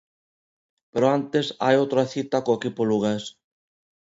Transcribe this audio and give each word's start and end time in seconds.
Pero 0.91 1.05
antes 1.17 1.45
hai 1.63 1.75
outra 1.83 2.03
cita 2.13 2.37
co 2.45 2.57
equipo 2.59 2.81
lugués. 2.91 3.23